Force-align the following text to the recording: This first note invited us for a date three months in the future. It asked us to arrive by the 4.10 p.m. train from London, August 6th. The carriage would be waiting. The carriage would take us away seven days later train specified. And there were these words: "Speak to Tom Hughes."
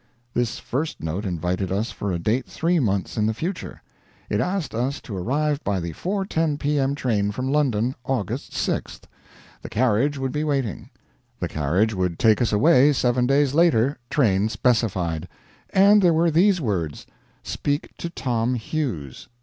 This 0.33 0.57
first 0.57 1.03
note 1.03 1.25
invited 1.27 1.71
us 1.71 1.91
for 1.91 2.11
a 2.11 2.17
date 2.17 2.47
three 2.47 2.79
months 2.79 3.17
in 3.17 3.27
the 3.27 3.35
future. 3.35 3.83
It 4.31 4.39
asked 4.39 4.73
us 4.73 4.99
to 5.01 5.15
arrive 5.15 5.63
by 5.63 5.79
the 5.79 5.93
4.10 5.93 6.57
p.m. 6.57 6.95
train 6.95 7.29
from 7.29 7.51
London, 7.51 7.93
August 8.03 8.51
6th. 8.53 9.01
The 9.61 9.69
carriage 9.69 10.17
would 10.17 10.31
be 10.31 10.43
waiting. 10.43 10.89
The 11.39 11.47
carriage 11.47 11.93
would 11.93 12.17
take 12.17 12.41
us 12.41 12.51
away 12.51 12.93
seven 12.93 13.27
days 13.27 13.53
later 13.53 13.99
train 14.09 14.49
specified. 14.49 15.27
And 15.69 16.01
there 16.01 16.13
were 16.13 16.31
these 16.31 16.59
words: 16.59 17.05
"Speak 17.43 17.95
to 17.99 18.09
Tom 18.09 18.55
Hughes." 18.55 19.27